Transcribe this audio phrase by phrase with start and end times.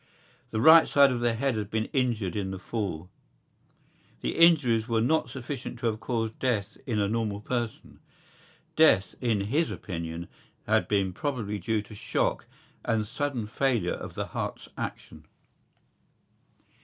[0.49, 3.07] The right side of the head had been injured in the fall.
[4.21, 7.99] The injuries were not sufficient to have caused death in a normal person.
[8.75, 10.27] Death, in his opinion,
[10.65, 12.47] had been probably due to shock
[12.83, 15.27] and sudden failure of the heart's action.